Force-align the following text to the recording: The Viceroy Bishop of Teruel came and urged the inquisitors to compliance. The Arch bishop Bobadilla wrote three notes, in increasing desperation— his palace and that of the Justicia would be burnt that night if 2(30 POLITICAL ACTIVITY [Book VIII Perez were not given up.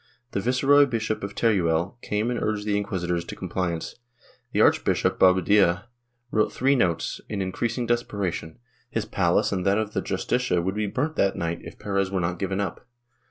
The 0.31 0.39
Viceroy 0.39 0.87
Bishop 0.87 1.23
of 1.23 1.35
Teruel 1.35 1.95
came 2.01 2.31
and 2.31 2.41
urged 2.41 2.65
the 2.65 2.75
inquisitors 2.75 3.23
to 3.25 3.35
compliance. 3.35 3.97
The 4.51 4.59
Arch 4.59 4.83
bishop 4.83 5.19
Bobadilla 5.19 5.89
wrote 6.31 6.51
three 6.51 6.75
notes, 6.75 7.21
in 7.29 7.39
increasing 7.39 7.85
desperation— 7.85 8.57
his 8.89 9.05
palace 9.05 9.51
and 9.51 9.63
that 9.63 9.77
of 9.77 9.93
the 9.93 10.01
Justicia 10.01 10.59
would 10.59 10.73
be 10.73 10.87
burnt 10.87 11.17
that 11.17 11.35
night 11.35 11.59
if 11.61 11.77
2(30 11.77 11.77
POLITICAL 11.77 11.77
ACTIVITY 11.77 11.77
[Book 11.77 11.83
VIII 11.83 11.93
Perez 11.93 12.11
were 12.11 12.19
not 12.19 12.39
given 12.39 12.59
up. 12.59 12.87